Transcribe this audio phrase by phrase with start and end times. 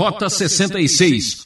[0.00, 1.42] Rota 66.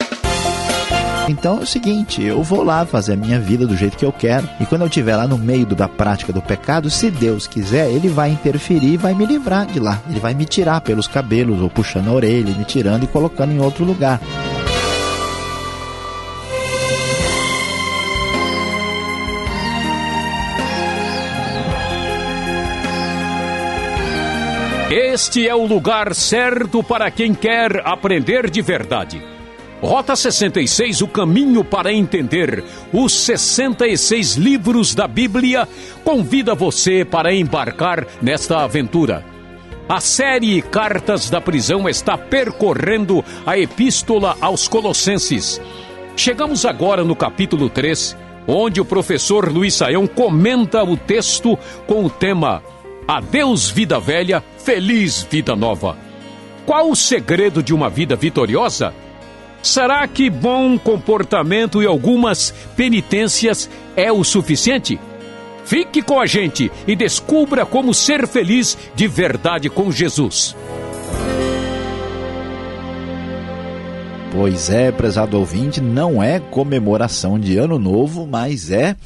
[1.29, 4.13] Então é o seguinte, eu vou lá fazer a minha vida do jeito que eu
[4.13, 7.91] quero, e quando eu estiver lá no meio da prática do pecado, se Deus quiser,
[7.91, 10.01] Ele vai interferir e vai me livrar de lá.
[10.09, 13.59] Ele vai me tirar pelos cabelos, ou puxando a orelha, me tirando e colocando em
[13.59, 14.21] outro lugar.
[24.97, 29.21] Este é o lugar certo para quem quer aprender de verdade.
[29.83, 32.63] Rota 66, o caminho para entender
[32.93, 35.67] os 66 livros da Bíblia,
[36.05, 39.25] convida você para embarcar nesta aventura.
[39.89, 45.61] A série Cartas da Prisão está percorrendo a Epístola aos Colossenses.
[46.15, 48.17] Chegamos agora no capítulo 3,
[48.47, 52.63] onde o professor Luiz Saião comenta o texto com o tema
[53.07, 55.97] Adeus, vida velha, feliz vida nova.
[56.65, 58.95] Qual o segredo de uma vida vitoriosa?
[59.63, 64.99] Será que bom comportamento e algumas penitências é o suficiente?
[65.67, 70.57] Fique com a gente e descubra como ser feliz de verdade com Jesus.
[74.37, 78.97] Pois é, prezado ouvinte, não é comemoração de Ano Novo, mas é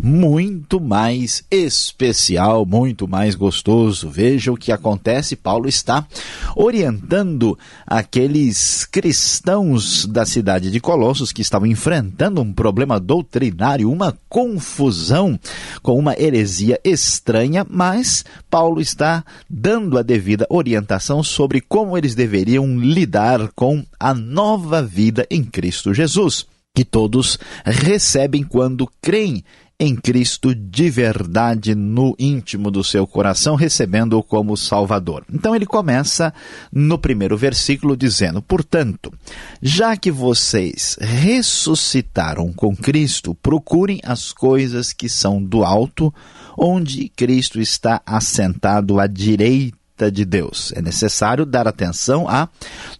[0.00, 4.08] muito mais especial, muito mais gostoso.
[4.08, 5.34] Veja o que acontece.
[5.34, 6.06] Paulo está
[6.54, 15.38] orientando aqueles cristãos da cidade de Colossos que estavam enfrentando um problema doutrinário, uma confusão
[15.82, 22.78] com uma heresia estranha, mas Paulo está dando a devida orientação sobre como eles deveriam
[22.78, 29.42] lidar com a nova vida em Cristo Jesus, que todos recebem quando creem
[29.78, 35.24] em Cristo de verdade no íntimo do seu coração, recebendo-o como Salvador.
[35.32, 36.32] Então ele começa
[36.72, 39.12] no primeiro versículo dizendo: Portanto,
[39.60, 46.12] já que vocês ressuscitaram com Cristo, procurem as coisas que são do alto,
[46.56, 50.72] onde Cristo está assentado à direita de Deus.
[50.74, 52.48] É necessário dar atenção à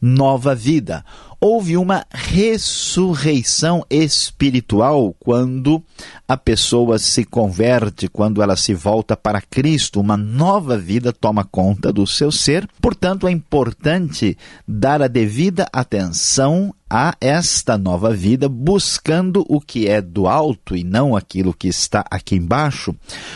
[0.00, 1.04] nova vida
[1.40, 5.82] houve uma ressurreição espiritual quando
[6.26, 11.92] a pessoa se converte, quando ela se volta para Cristo, uma nova vida toma conta
[11.92, 12.68] do seu ser.
[12.80, 14.36] Portanto, é importante
[14.66, 20.84] dar a devida atenção a esta nova vida, buscando o que é do alto e
[20.84, 22.94] não aquilo que está aqui embaixo,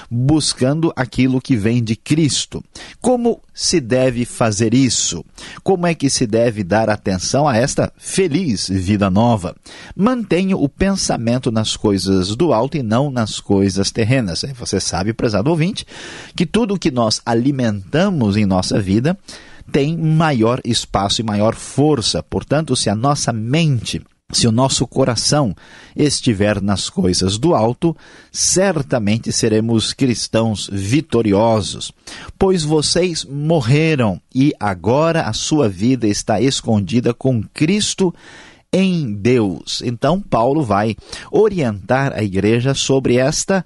[0.08, 2.62] buscando aquilo que vem de Cristo.
[3.00, 5.24] Como se deve fazer isso?
[5.64, 9.54] Como é que se deve dar atenção a esta feliz vida nova?
[9.94, 14.44] Mantenha o pensamento nas coisas do alto e não nas coisas terrenas.
[14.58, 15.86] Você sabe, prezado ouvinte,
[16.34, 19.18] que tudo que nós alimentamos em nossa vida
[19.70, 22.22] tem maior espaço e maior força.
[22.22, 24.02] Portanto, se a nossa mente
[24.32, 25.54] se o nosso coração
[25.96, 27.96] estiver nas coisas do alto,
[28.30, 31.92] certamente seremos cristãos vitoriosos,
[32.38, 38.14] pois vocês morreram e agora a sua vida está escondida com Cristo
[38.72, 39.82] em Deus.
[39.84, 40.96] Então, Paulo vai
[41.30, 43.64] orientar a igreja sobre esta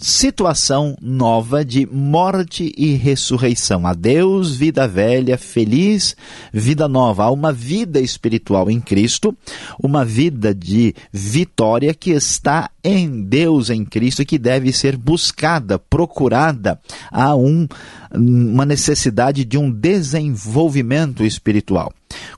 [0.00, 3.86] situação nova de morte e ressurreição.
[3.86, 6.16] Adeus, vida velha, feliz
[6.52, 7.24] vida nova.
[7.24, 9.36] Há uma vida espiritual em Cristo,
[9.82, 16.80] uma vida de vitória que está em Deus, em Cristo, que deve ser buscada, procurada.
[17.10, 17.66] Há um,
[18.12, 21.92] uma necessidade de um desenvolvimento espiritual.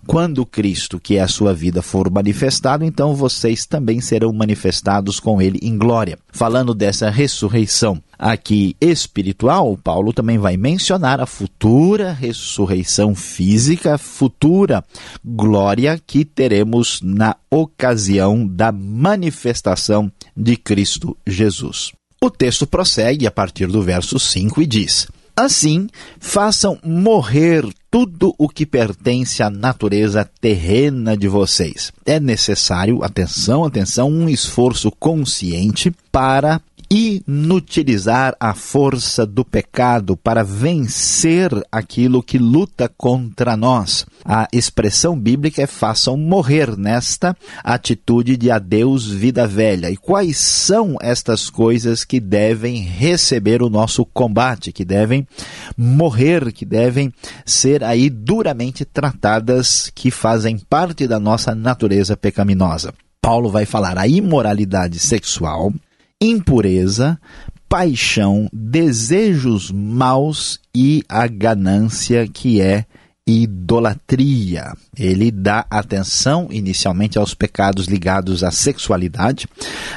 [0.06, 5.40] Quando Cristo, que é a sua vida, for manifestado, então vocês também serão manifestados com
[5.40, 6.18] ele em glória.
[6.30, 14.84] Falando dessa ressurreição aqui espiritual, Paulo também vai mencionar a futura ressurreição física, futura
[15.24, 21.92] glória que teremos na ocasião da manifestação de Cristo Jesus.
[22.20, 25.88] O texto prossegue a partir do verso 5 e diz: Assim,
[26.20, 31.92] façam morrer tudo o que pertence à natureza terrena de vocês.
[32.04, 36.60] É necessário, atenção, atenção, um esforço consciente para
[36.92, 44.04] inutilizar a força do pecado para vencer aquilo que luta contra nós.
[44.22, 47.34] A expressão bíblica é façam morrer nesta
[47.64, 49.90] atitude de adeus vida velha.
[49.90, 55.26] E quais são estas coisas que devem receber o nosso combate, que devem
[55.74, 57.10] morrer, que devem
[57.46, 62.92] ser aí duramente tratadas, que fazem parte da nossa natureza pecaminosa?
[63.22, 65.72] Paulo vai falar a imoralidade sexual,
[66.22, 67.18] impureza,
[67.68, 72.86] paixão, desejos maus e a ganância que é
[73.26, 74.72] idolatria.
[74.98, 79.46] Ele dá atenção inicialmente aos pecados ligados à sexualidade,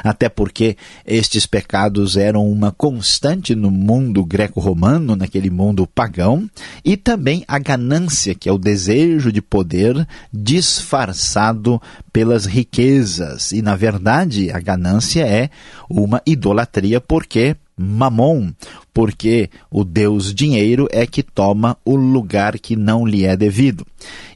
[0.03, 6.49] até porque estes pecados eram uma constante no mundo greco-romano, naquele mundo pagão,
[6.83, 11.81] e também a ganância, que é o desejo de poder disfarçado
[12.13, 13.51] pelas riquezas.
[13.51, 15.49] E na verdade, a ganância é
[15.89, 18.53] uma idolatria porque Mamon,
[18.93, 23.85] porque o Deus dinheiro é que toma o lugar que não lhe é devido.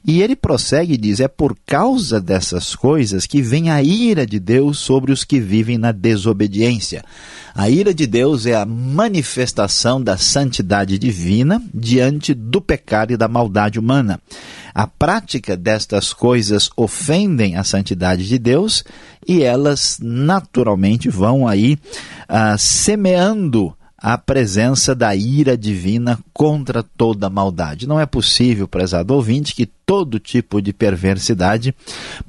[0.06, 4.38] E ele prossegue e diz: é por causa dessas coisas que vem a ira de
[4.38, 7.02] Deus sobre os que vivem na desobediência.
[7.54, 13.28] A ira de Deus é a manifestação da santidade divina diante do pecado e da
[13.28, 14.20] maldade humana.
[14.74, 18.84] A prática destas coisas ofendem a santidade de Deus
[19.26, 21.76] e elas naturalmente vão aí
[22.30, 27.86] ah, semeando a presença da ira divina contra toda maldade.
[27.86, 31.74] Não é possível, prezado ouvinte, que todo tipo de perversidade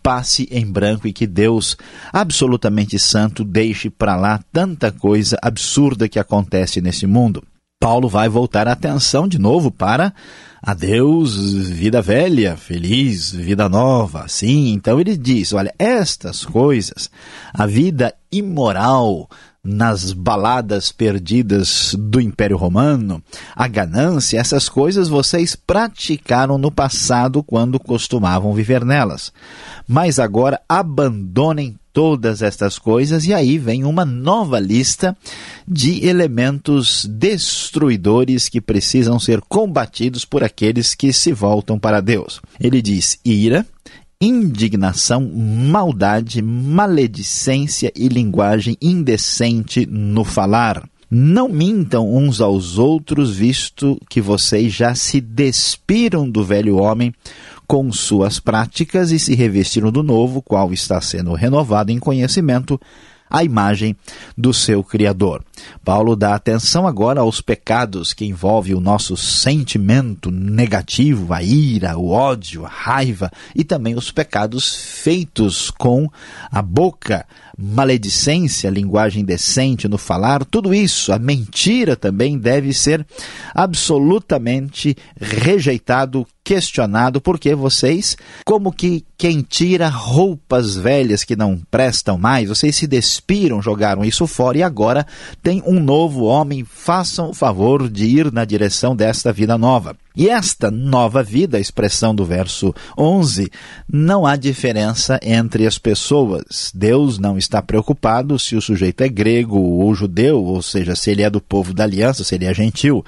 [0.03, 1.77] passe em branco e que Deus,
[2.11, 7.41] absolutamente santo, deixe para lá tanta coisa absurda que acontece nesse mundo.
[7.79, 10.13] Paulo vai voltar a atenção de novo para
[10.61, 14.27] adeus, vida velha, feliz, vida nova.
[14.27, 17.09] Sim, então ele diz: olha, estas coisas,
[17.51, 19.27] a vida imoral,
[19.63, 23.21] nas baladas perdidas do Império Romano,
[23.55, 29.31] a ganância, essas coisas vocês praticaram no passado quando costumavam viver nelas.
[29.87, 35.15] Mas agora abandonem todas estas coisas e aí vem uma nova lista
[35.67, 42.41] de elementos destruidores que precisam ser combatidos por aqueles que se voltam para Deus.
[42.59, 43.65] Ele diz ira,
[44.21, 50.87] indignação, maldade, maledicência e linguagem indecente no falar.
[51.09, 57.13] Não mintam uns aos outros, visto que vocês já se despiram do velho homem
[57.67, 62.79] com suas práticas e se revestiram do novo, qual está sendo renovado em conhecimento
[63.31, 63.95] a imagem
[64.37, 65.43] do seu Criador.
[65.83, 72.09] Paulo dá atenção agora aos pecados que envolvem o nosso sentimento negativo, a ira, o
[72.09, 76.09] ódio, a raiva e também os pecados feitos com
[76.51, 77.25] a boca,
[77.57, 83.05] maledicência, linguagem decente no falar, tudo isso, a mentira também deve ser
[83.53, 92.49] absolutamente rejeitado, questionado, porque vocês, como que quem tira roupas velhas que não prestam mais,
[92.49, 95.05] vocês se despiram, jogaram isso fora e agora
[95.43, 99.95] tem um novo homem, façam o favor de ir na direção desta vida nova.
[100.15, 103.49] E esta nova vida, a expressão do verso 11,
[103.87, 106.69] não há diferença entre as pessoas.
[106.75, 111.21] Deus não está preocupado se o sujeito é grego ou judeu, ou seja, se ele
[111.21, 113.05] é do povo da aliança, se ele é gentil,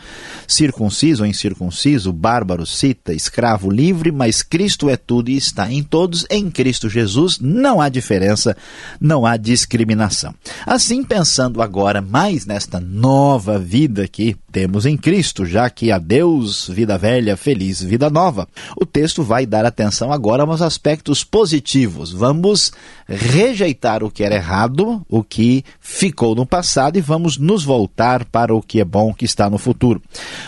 [0.48, 6.26] circunciso ou incircunciso, bárbaro, cita, escravo, livre, mas Cristo é tudo e está em todos.
[6.30, 8.56] Em Cristo Jesus não há diferença,
[9.00, 10.34] não há discriminação.
[10.66, 16.70] Assim, pensando agora mais nesta nova vida que temos em Cristo, já que a Deus,
[16.70, 18.48] vida vida velha, feliz vida nova.
[18.80, 22.12] O texto vai dar atenção agora aos aspectos positivos.
[22.12, 22.72] Vamos
[23.08, 28.54] rejeitar o que era errado, o que ficou no passado e vamos nos voltar para
[28.54, 30.02] o que é bom, que está no futuro.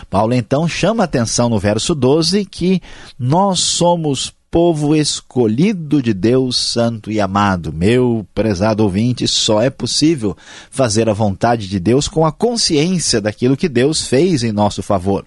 [0.09, 2.81] Paulo então chama atenção no verso 12 que
[3.17, 7.73] nós somos povo escolhido de Deus, santo e amado.
[7.73, 10.33] Meu prezado ouvinte, só é possível
[10.71, 15.25] fazer a vontade de Deus com a consciência daquilo que Deus fez em nosso favor.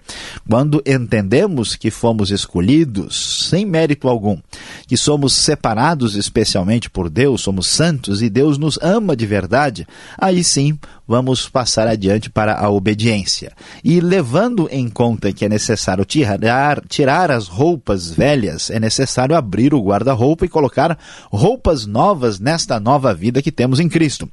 [0.49, 4.39] Quando entendemos que fomos escolhidos sem mérito algum,
[4.87, 9.87] que somos separados especialmente por Deus, somos santos e Deus nos ama de verdade,
[10.17, 10.75] aí sim
[11.07, 13.51] vamos passar adiante para a obediência.
[13.83, 19.73] E levando em conta que é necessário tirar, tirar as roupas velhas, é necessário abrir
[19.73, 20.97] o guarda-roupa e colocar
[21.31, 24.29] roupas novas nesta nova vida que temos em Cristo.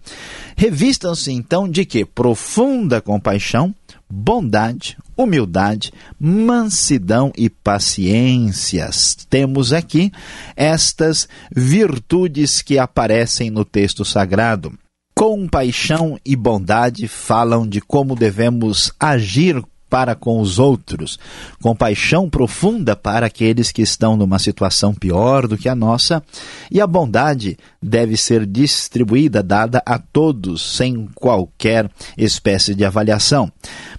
[0.56, 2.04] Revistam-se então de que?
[2.04, 3.74] Profunda compaixão,
[4.08, 9.16] bondade, humildade, mansidão e paciências.
[9.28, 10.12] Temos aqui
[10.54, 14.72] estas virtudes que aparecem no texto sagrado.
[15.14, 21.18] Compaixão e bondade falam de como devemos agir para com os outros,
[21.62, 26.22] compaixão profunda para aqueles que estão numa situação pior do que a nossa,
[26.70, 33.50] e a bondade deve ser distribuída, dada a todos, sem qualquer espécie de avaliação.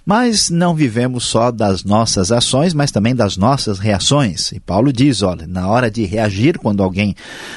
[0.04, 4.52] Mas não vivemos só das nossas ações, mas também das nossas reações.
[4.52, 7.14] E Paulo diz: olha, na hora de reagir, quando alguém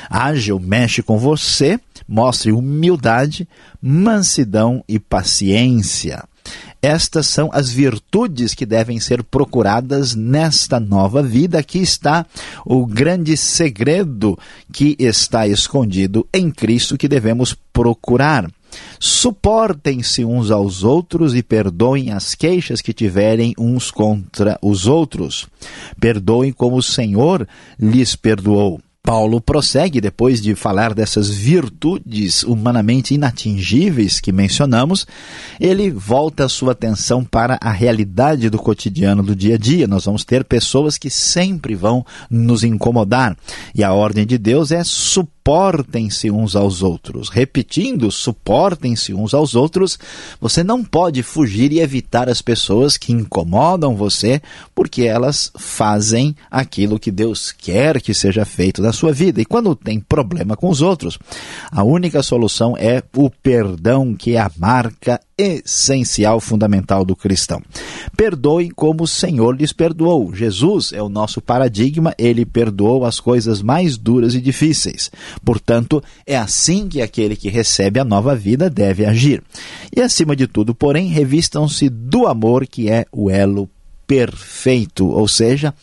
[0.10, 3.48] age ou mexe com você, mostre humildade,
[3.82, 6.24] mansidão e paciência.
[6.82, 11.60] Estas são as virtudes que devem ser procuradas nesta nova vida.
[11.60, 12.26] Aqui está
[12.66, 14.38] o grande segredo
[14.74, 18.50] que está escondido em Cristo que devemos procurar.
[19.00, 25.48] Suportem-se uns aos outros e perdoem as queixas que tiverem uns contra os outros.
[26.00, 27.48] Perdoem como o Senhor
[27.80, 28.82] lhes perdoou.
[29.04, 35.08] Paulo prossegue depois de falar dessas virtudes humanamente inatingíveis que mencionamos,
[35.60, 39.88] ele volta a sua atenção para a realidade do cotidiano do dia a dia.
[39.88, 43.36] Nós vamos ter pessoas que sempre vão nos incomodar,
[43.74, 47.28] e a ordem de Deus é suportar suportem-se uns aos outros.
[47.28, 50.00] Repetindo, suportem-se uns aos outros.
[50.40, 54.42] Você não pode fugir e evitar as pessoas que incomodam você,
[54.74, 59.42] porque elas fazem aquilo que Deus quer que seja feito na sua vida.
[59.42, 61.20] E quando tem problema com os outros,
[61.70, 67.62] a única solução é o perdão, que é a marca essencial, fundamental do cristão.
[68.16, 70.34] Perdoem como o Senhor lhes perdoou.
[70.36, 75.10] Jesus é o nosso paradigma, ele perdoou as coisas mais duras e difíceis.
[75.44, 79.42] Portanto, é assim que aquele que recebe a nova vida deve agir.
[79.96, 83.70] E acima de tudo, porém, revistam-se do amor que é o elo
[84.06, 85.74] perfeito, ou seja,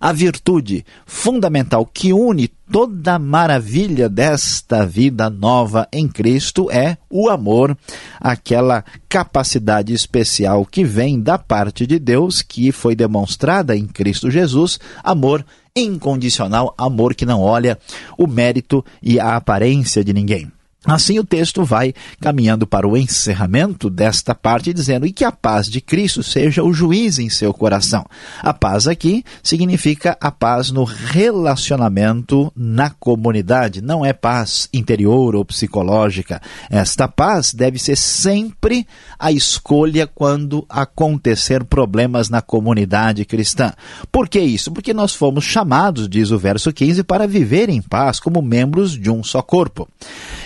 [0.00, 7.28] a virtude fundamental que une toda a maravilha desta vida nova em Cristo é o
[7.28, 7.76] amor,
[8.20, 14.78] aquela capacidade especial que vem da parte de Deus, que foi demonstrada em Cristo Jesus,
[15.02, 15.44] amor
[15.74, 17.78] incondicional, amor que não olha
[18.16, 20.50] o mérito e a aparência de ninguém.
[20.84, 25.66] Assim, o texto vai caminhando para o encerramento desta parte, dizendo: E que a paz
[25.66, 28.06] de Cristo seja o juiz em seu coração.
[28.40, 35.44] A paz aqui significa a paz no relacionamento na comunidade, não é paz interior ou
[35.44, 36.40] psicológica.
[36.70, 38.86] Esta paz deve ser sempre
[39.18, 43.72] a escolha quando acontecer problemas na comunidade cristã.
[44.12, 44.70] Por que isso?
[44.70, 49.10] Porque nós fomos chamados, diz o verso 15, para viver em paz como membros de
[49.10, 49.88] um só corpo.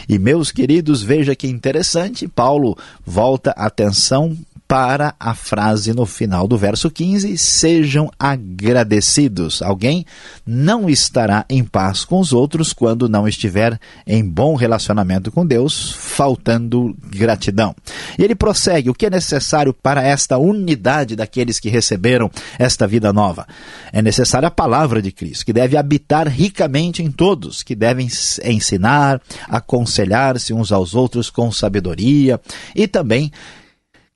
[0.08, 4.36] E meus queridos, veja que interessante, Paulo volta a atenção
[4.72, 9.60] para a frase no final do verso 15: sejam agradecidos.
[9.60, 10.06] Alguém
[10.46, 15.92] não estará em paz com os outros quando não estiver em bom relacionamento com Deus,
[15.92, 17.76] faltando gratidão.
[18.18, 23.12] E ele prossegue: o que é necessário para esta unidade daqueles que receberam esta vida
[23.12, 23.46] nova?
[23.92, 28.08] É necessária a palavra de Cristo, que deve habitar ricamente em todos, que devem
[28.42, 32.40] ensinar, aconselhar-se uns aos outros com sabedoria
[32.74, 33.30] e também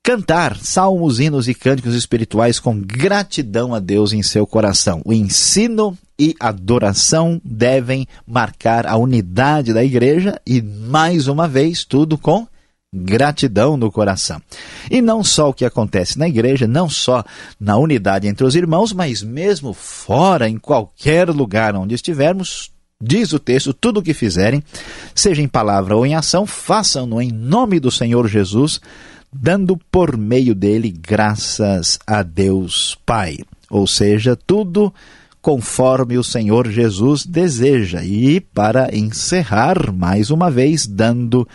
[0.07, 5.01] cantar salmos, hinos e cânticos espirituais com gratidão a Deus em seu coração.
[5.03, 12.17] O ensino e adoração devem marcar a unidade da igreja e, mais uma vez, tudo
[12.17, 12.47] com
[12.95, 14.41] gratidão no coração.
[14.89, 17.21] E não só o que acontece na igreja, não só
[17.59, 23.37] na unidade entre os irmãos, mas mesmo fora, em qualquer lugar onde estivermos, Diz o
[23.37, 24.63] texto: tudo o que fizerem,
[25.13, 28.81] seja em palavra ou em ação, façam-no em nome do Senhor Jesus,
[29.31, 33.39] dando por meio dele graças a Deus Pai.
[33.69, 34.93] Ou seja, tudo
[35.41, 38.03] conforme o Senhor Jesus deseja.
[38.03, 41.47] E para encerrar, mais uma vez, dando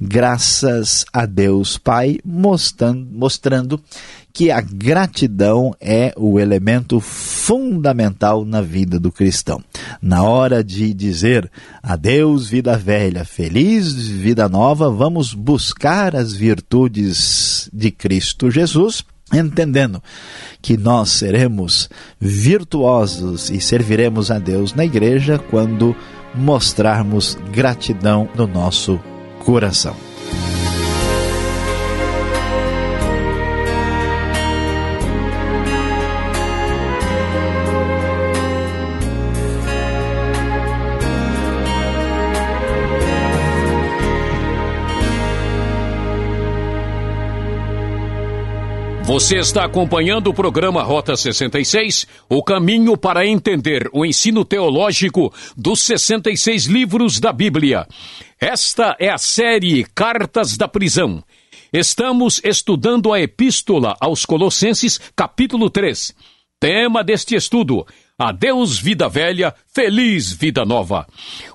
[0.00, 3.80] graças a Deus Pai, mostrando, mostrando
[4.32, 9.62] que a gratidão é o elemento fundamental na vida do cristão.
[10.00, 11.50] Na hora de dizer
[11.82, 20.02] adeus, vida velha, feliz vida nova, vamos buscar as virtudes de Cristo Jesus entendendo
[20.60, 21.88] que nós seremos
[22.20, 25.94] virtuosos e serviremos a Deus na igreja quando
[26.34, 29.00] mostrarmos gratidão no nosso
[29.44, 30.09] coração.
[49.10, 55.82] Você está acompanhando o programa Rota 66, o caminho para entender o ensino teológico dos
[55.82, 57.88] 66 livros da Bíblia.
[58.40, 61.24] Esta é a série Cartas da Prisão.
[61.72, 66.14] Estamos estudando a Epístola aos Colossenses, capítulo 3.
[66.60, 67.84] Tema deste estudo:
[68.20, 71.06] Adeus vida velha, feliz vida nova.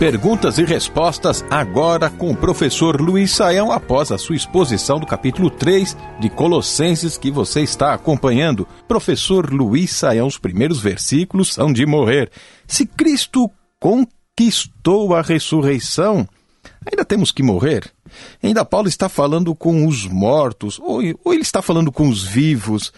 [0.00, 5.50] Perguntas e respostas agora com o professor Luiz Saião após a sua exposição do capítulo
[5.50, 8.66] 3 de Colossenses que você está acompanhando.
[8.88, 12.30] Professor Luiz Saião, os primeiros versículos são de morrer.
[12.66, 16.26] Se Cristo conquistou a ressurreição,
[16.90, 17.92] ainda temos que morrer?
[18.42, 22.92] Ainda Paulo está falando com os mortos, ou, ou ele está falando com os vivos.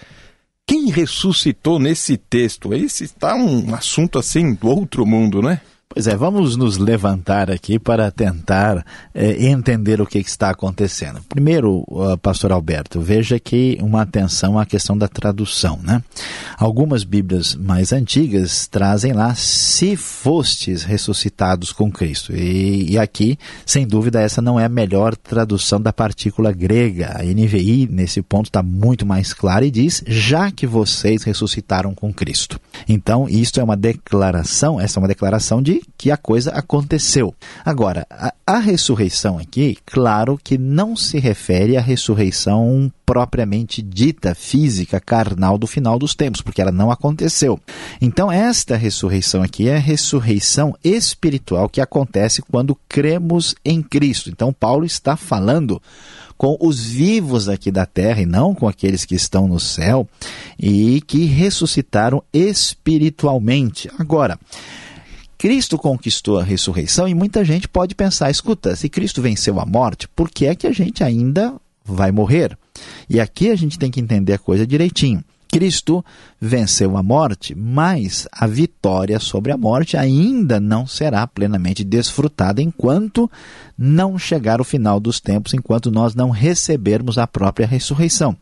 [0.67, 2.73] Quem ressuscitou nesse texto?
[2.73, 5.61] Esse está um assunto assim do outro mundo, né?
[5.95, 8.83] Pois é, vamos nos levantar aqui para tentar
[9.15, 11.21] é, entender o que está acontecendo.
[11.29, 16.03] Primeiro, uh, pastor Alberto, veja que uma atenção à questão da tradução, né?
[16.57, 22.35] Algumas Bíblias mais antigas trazem lá se fostes ressuscitados com Cristo.
[22.35, 27.19] E, e aqui, sem dúvida, essa não é a melhor tradução da partícula grega.
[27.19, 32.15] A NVI, nesse ponto, está muito mais clara e diz, já que vocês ressuscitaram com
[32.15, 32.59] Cristo.
[32.89, 37.35] Então, isto é uma declaração, essa é uma declaração de que a coisa aconteceu.
[37.65, 45.01] Agora, a, a ressurreição aqui, claro que não se refere à ressurreição propriamente dita, física,
[45.01, 47.61] carnal do final dos tempos, porque ela não aconteceu.
[48.01, 54.31] Então, esta ressurreição aqui é a ressurreição espiritual que acontece quando cremos em Cristo.
[54.31, 55.81] Então, Paulo está falando
[56.43, 60.09] com os vivos aqui da terra e não com aqueles que estão no céu
[60.59, 63.89] e que ressuscitaram espiritualmente.
[63.97, 64.37] Agora,
[65.43, 70.07] Cristo conquistou a ressurreição e muita gente pode pensar: escuta, se Cristo venceu a morte,
[70.07, 71.53] por que é que a gente ainda
[71.85, 72.57] vai morrer?
[73.11, 75.21] E aqui a gente tem que entender a coisa direitinho.
[75.49, 76.05] Cristo
[76.41, 83.29] venceu a morte, mas a vitória sobre a morte ainda não será plenamente desfrutada enquanto
[83.83, 88.37] não chegar o final dos tempos, enquanto nós não recebermos a própria ressurreição.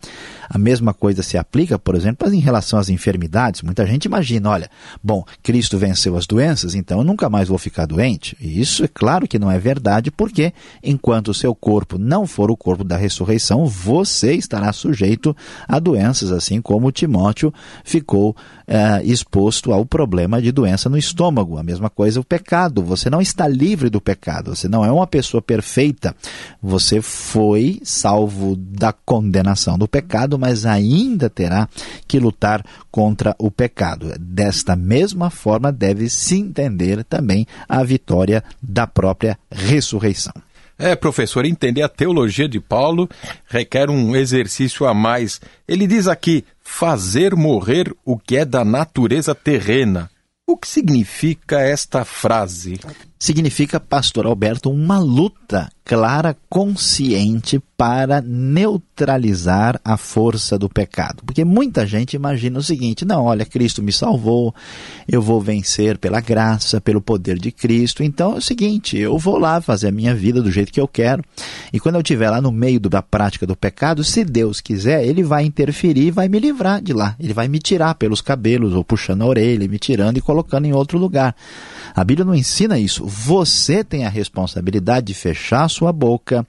[0.48, 3.62] A mesma coisa se aplica, por exemplo, em relação às enfermidades.
[3.62, 4.70] Muita gente imagina, olha,
[5.02, 8.36] bom, Cristo venceu as doenças, então eu nunca mais vou ficar doente.
[8.40, 12.50] E isso é claro que não é verdade, porque enquanto o seu corpo não for
[12.50, 15.34] o corpo da ressurreição, você estará sujeito
[15.66, 18.36] a doenças, assim como Timóteo ficou
[18.66, 21.58] eh, exposto ao problema de doença no estômago.
[21.58, 22.82] A mesma coisa o pecado.
[22.82, 24.54] Você não está livre do pecado.
[24.54, 26.16] Você não é uma pessoa perfeita.
[26.62, 31.68] Você foi salvo da condenação do pecado, mas ainda terá
[32.08, 34.14] que lutar contra o pecado.
[34.18, 40.32] Desta mesma forma, deve se entender também a vitória da própria ressurreição.
[40.78, 43.06] É, professor, entender a teologia de Paulo
[43.46, 45.38] requer um exercício a mais.
[45.68, 50.10] Ele diz aqui: fazer morrer o que é da natureza terrena.
[50.46, 52.80] O que significa esta frase?
[53.22, 61.22] Significa, pastor Alberto, uma luta clara, consciente para neutralizar a força do pecado.
[61.24, 64.54] Porque muita gente imagina o seguinte: não, olha, Cristo me salvou,
[65.08, 68.02] eu vou vencer pela graça, pelo poder de Cristo.
[68.02, 70.86] Então é o seguinte: eu vou lá fazer a minha vida do jeito que eu
[70.86, 71.24] quero.
[71.72, 75.22] E quando eu estiver lá no meio da prática do pecado, se Deus quiser, Ele
[75.22, 77.16] vai interferir e vai me livrar de lá.
[77.18, 80.74] Ele vai me tirar pelos cabelos, ou puxando a orelha, me tirando e colocando em
[80.74, 81.34] outro lugar.
[81.94, 83.06] A Bíblia não ensina isso.
[83.06, 86.46] Você tem a responsabilidade de fechar sua boca,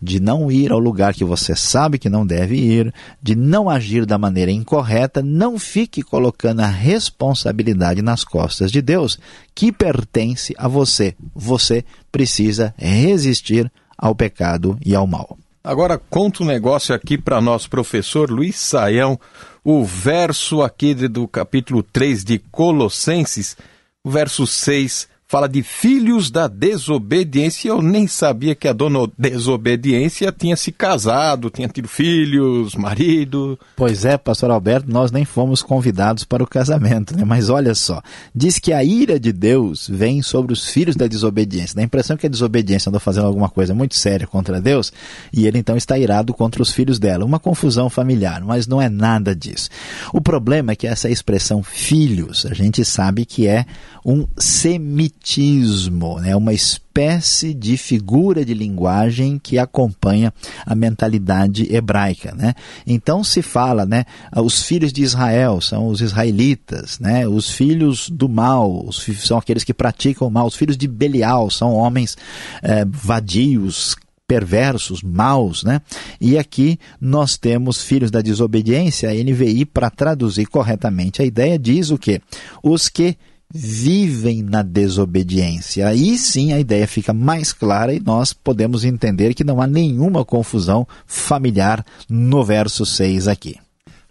[0.00, 4.04] de não ir ao lugar que você sabe que não deve ir, de não agir
[4.04, 5.22] da maneira incorreta.
[5.22, 9.18] Não fique colocando a responsabilidade nas costas de Deus,
[9.54, 11.14] que pertence a você.
[11.34, 11.82] Você
[12.12, 15.38] precisa resistir ao pecado e ao mal.
[15.62, 19.18] Agora conta um negócio aqui para nós, professor Luiz Saião,
[19.64, 23.56] o verso aqui do capítulo 3 de Colossenses,
[24.04, 27.68] verso 6 fala de filhos da desobediência.
[27.68, 33.58] Eu nem sabia que a dona desobediência tinha se casado, tinha tido filhos, marido.
[33.74, 37.24] Pois é, pastor Alberto, nós nem fomos convidados para o casamento, né?
[37.24, 38.00] Mas olha só,
[38.32, 41.74] diz que a ira de Deus vem sobre os filhos da desobediência.
[41.74, 44.92] Dá a impressão que a desobediência andou fazendo alguma coisa muito séria contra Deus
[45.32, 47.24] e ele então está irado contra os filhos dela.
[47.24, 49.68] Uma confusão familiar, mas não é nada disso.
[50.12, 53.66] O problema é que essa expressão filhos, a gente sabe que é
[54.06, 56.36] um semitismo semitismo, né?
[56.36, 60.32] uma espécie de figura de linguagem que acompanha
[60.64, 62.34] a mentalidade hebraica.
[62.34, 62.54] Né?
[62.86, 64.04] Então se fala, né,
[64.36, 67.26] os filhos de Israel são os israelitas, né?
[67.26, 71.72] os filhos do mal são aqueles que praticam o mal, os filhos de Belial são
[71.74, 72.16] homens
[72.62, 75.82] eh, vadios, perversos, maus, né?
[76.18, 81.90] E aqui nós temos filhos da desobediência, a NVI, para traduzir corretamente a ideia, diz
[81.90, 82.22] o quê?
[82.62, 83.18] Os que
[83.56, 85.86] vivem na desobediência.
[85.86, 90.24] Aí sim a ideia fica mais clara e nós podemos entender que não há nenhuma
[90.24, 93.56] confusão familiar no verso 6 aqui.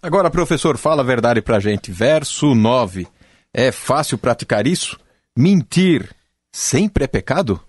[0.02, 1.92] Agora, professor, fala a verdade para a gente.
[1.92, 3.06] Verso 9.
[3.52, 4.98] É fácil praticar isso?
[5.36, 6.10] Mentir
[6.50, 7.60] sempre é pecado?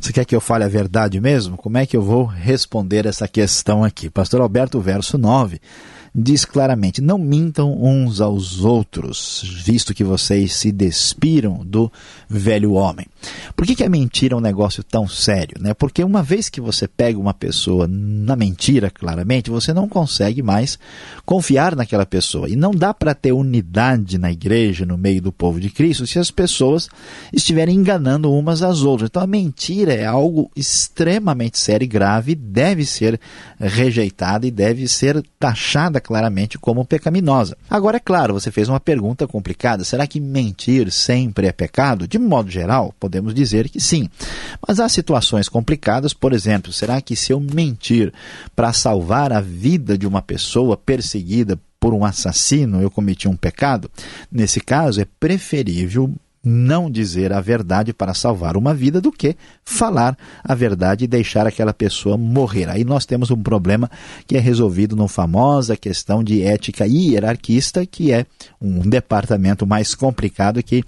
[0.00, 1.56] Você quer que eu fale a verdade mesmo?
[1.56, 4.10] Como é que eu vou responder essa questão aqui?
[4.10, 5.60] Pastor Alberto, verso 9
[6.14, 11.90] diz claramente: Não mintam uns aos outros, visto que vocês se despiram do
[12.28, 13.06] velho homem.
[13.56, 15.56] Por que, que a mentira é um negócio tão sério?
[15.60, 15.72] Né?
[15.74, 20.78] Porque uma vez que você pega uma pessoa na mentira, claramente, você não consegue mais
[21.24, 22.48] confiar naquela pessoa.
[22.48, 26.18] E não dá para ter unidade na igreja, no meio do povo de Cristo, se
[26.18, 26.88] as pessoas
[27.32, 29.08] estiverem enganando umas às outras.
[29.08, 33.20] Então a mentira é algo extremamente sério e grave, deve ser
[33.58, 37.56] rejeitada e deve ser taxada claramente como pecaminosa.
[37.70, 42.06] Agora, é claro, você fez uma pergunta complicada: será que mentir sempre é pecado?
[42.06, 44.08] De modo geral, podemos dizer que sim.
[44.66, 48.12] Mas há situações complicadas, por exemplo, será que se eu mentir
[48.54, 53.90] para salvar a vida de uma pessoa perseguida por um assassino, eu cometi um pecado?
[54.30, 56.12] Nesse caso, é preferível
[56.44, 61.46] não dizer a verdade para salvar uma vida do que falar a verdade e deixar
[61.46, 62.68] aquela pessoa morrer.
[62.68, 63.90] Aí nós temos um problema
[64.26, 68.26] que é resolvido na famosa questão de ética hierarquista, que é
[68.60, 70.82] um departamento mais complicado que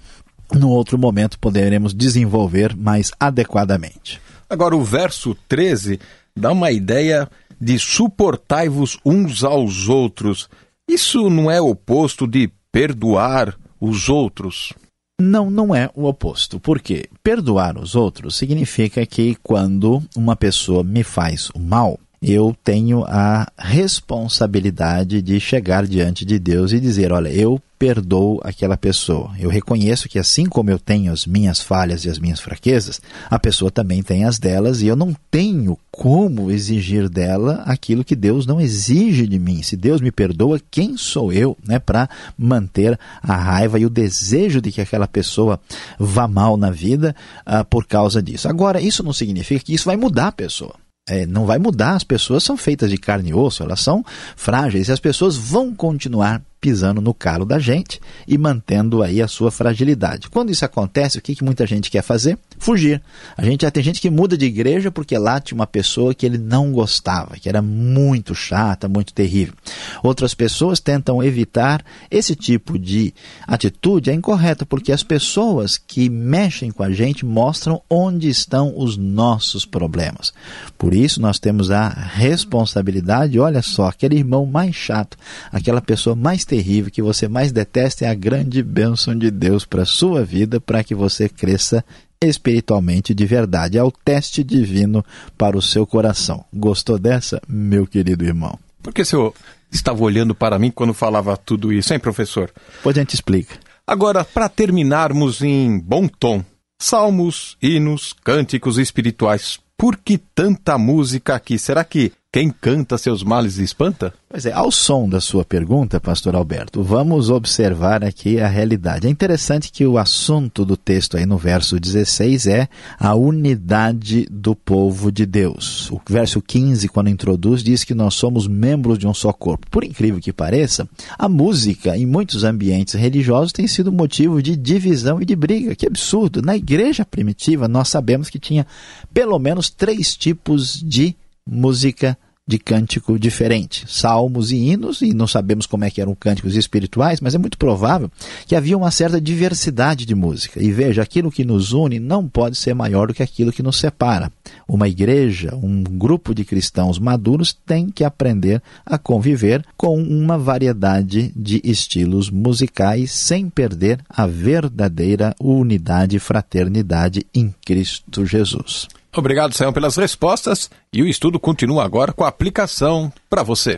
[0.53, 4.21] no outro momento poderemos desenvolver mais adequadamente.
[4.49, 5.99] Agora o verso 13
[6.35, 10.49] dá uma ideia de suportai-vos uns aos outros.
[10.87, 14.73] Isso não é oposto de perdoar os outros?
[15.19, 16.59] Não, não é o oposto.
[16.59, 23.03] Porque perdoar os outros significa que quando uma pessoa me faz o mal, eu tenho
[23.05, 29.31] a responsabilidade de chegar diante de Deus e dizer: olha, eu perdoo aquela pessoa.
[29.37, 33.37] Eu reconheço que assim como eu tenho as minhas falhas e as minhas fraquezas, a
[33.37, 38.45] pessoa também tem as delas e eu não tenho como exigir dela aquilo que Deus
[38.45, 39.61] não exige de mim.
[39.61, 44.61] Se Deus me perdoa, quem sou eu, né, para manter a raiva e o desejo
[44.61, 45.59] de que aquela pessoa
[45.99, 48.47] vá mal na vida uh, por causa disso?
[48.47, 51.95] Agora, isso não significa que isso vai mudar a pessoa é, não vai mudar.
[51.95, 54.03] As pessoas são feitas de carne e osso, elas são
[54.35, 59.27] frágeis e as pessoas vão continuar pisando no calo da gente e mantendo aí a
[59.27, 60.31] sua fragilidade.
[60.31, 62.39] Quando isso acontece, o que, que muita gente quer fazer?
[62.57, 63.03] Fugir.
[63.37, 66.25] A gente já tem gente que muda de igreja porque lá tinha uma pessoa que
[66.25, 69.53] ele não gostava, que era muito chata, muito terrível.
[70.01, 73.13] Outras pessoas tentam evitar esse tipo de
[73.45, 78.97] atitude, é incorreta, porque as pessoas que mexem com a gente mostram onde estão os
[78.97, 80.33] nossos problemas.
[80.79, 85.15] Por isso nós temos a responsabilidade, olha só, aquele irmão mais chato,
[85.51, 89.65] aquela pessoa mais terrível, terrível que você mais detesta é a grande bênção de Deus
[89.65, 91.83] para a sua vida, para que você cresça
[92.23, 93.77] espiritualmente de verdade.
[93.77, 95.03] É o teste divino
[95.37, 96.45] para o seu coração.
[96.53, 98.57] Gostou dessa, meu querido irmão?
[98.81, 99.33] Por que o senhor
[99.69, 102.49] estava olhando para mim quando falava tudo isso, hein, professor?
[102.81, 103.55] Pois a gente explica.
[103.85, 106.41] Agora, para terminarmos em bom tom,
[106.79, 109.59] salmos, hinos, cânticos espirituais.
[109.77, 111.59] Por que tanta música aqui?
[111.59, 114.13] Será que quem canta seus males espanta?
[114.27, 119.07] Pois é, ao som da sua pergunta, pastor Alberto, vamos observar aqui a realidade.
[119.07, 122.67] É interessante que o assunto do texto aí no verso 16 é
[122.99, 125.89] a unidade do povo de Deus.
[125.89, 129.67] O verso 15, quando introduz, diz que nós somos membros de um só corpo.
[129.71, 130.85] Por incrível que pareça,
[131.17, 135.73] a música em muitos ambientes religiosos tem sido motivo de divisão e de briga.
[135.73, 136.41] Que absurdo!
[136.41, 138.67] Na igreja primitiva, nós sabemos que tinha
[139.13, 141.15] pelo menos três tipos de
[141.47, 142.17] música
[142.47, 147.19] de cântico diferente, salmos e hinos, e não sabemos como é que eram cânticos espirituais,
[147.19, 148.09] mas é muito provável
[148.45, 150.61] que havia uma certa diversidade de música.
[150.61, 153.77] E veja, aquilo que nos une não pode ser maior do que aquilo que nos
[153.77, 154.31] separa.
[154.67, 161.33] Uma igreja, um grupo de cristãos maduros tem que aprender a conviver com uma variedade
[161.35, 168.87] de estilos musicais sem perder a verdadeira unidade e fraternidade em Cristo Jesus.
[169.19, 170.69] Obrigado, Sayão, pelas respostas.
[170.91, 173.77] E o estudo continua agora com a aplicação para você.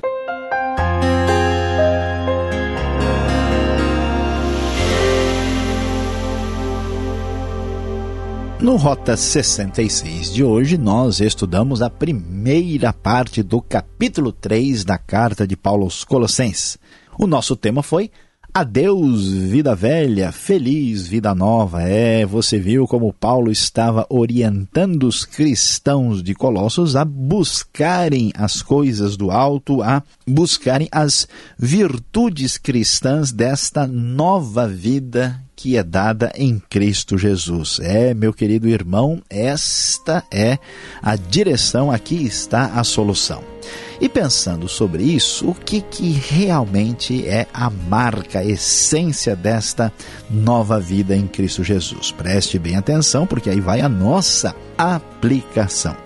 [8.60, 15.46] No Rota 66 de hoje, nós estudamos a primeira parte do capítulo 3 da carta
[15.46, 16.78] de Paulo aos Colossenses.
[17.20, 18.10] O nosso tema foi
[18.60, 21.84] Adeus, vida velha, feliz vida nova.
[21.84, 29.16] É, você viu como Paulo estava orientando os cristãos de Colossos a buscarem as coisas
[29.16, 37.18] do alto, a buscarem as virtudes cristãs desta nova vida que é dada em Cristo
[37.18, 37.80] Jesus.
[37.82, 40.60] É, meu querido irmão, esta é
[41.02, 43.44] a direção, aqui está a solução.
[44.00, 49.92] E pensando sobre isso, o que, que realmente é a marca, a essência desta
[50.30, 52.12] nova vida em Cristo Jesus?
[52.12, 55.98] Preste bem atenção, porque aí vai a nossa aplicação.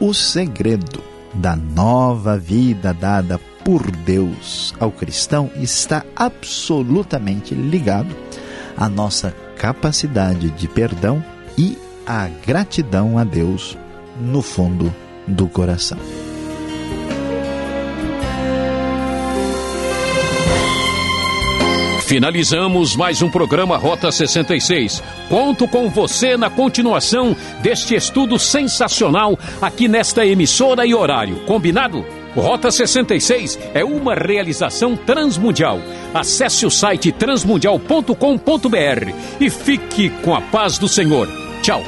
[0.00, 1.04] O segredo
[1.34, 8.16] da nova vida dada por Deus ao cristão está absolutamente ligado
[8.76, 11.24] a nossa capacidade de perdão
[11.56, 13.76] e a gratidão a Deus
[14.20, 14.94] no fundo
[15.26, 15.98] do coração.
[22.06, 25.02] Finalizamos mais um programa Rota 66.
[25.28, 31.44] Conto com você na continuação deste estudo sensacional aqui nesta emissora e horário.
[31.46, 32.06] Combinado?
[32.36, 35.80] Rota 66 é uma realização transmundial.
[36.12, 41.28] Acesse o site transmundial.com.br e fique com a paz do Senhor.
[41.62, 41.82] Tchau.